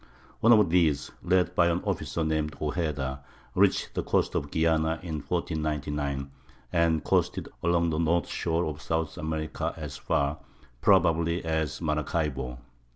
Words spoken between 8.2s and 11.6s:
shore of South America as far, probably,